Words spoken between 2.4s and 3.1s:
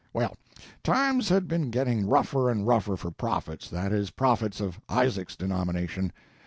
and rougher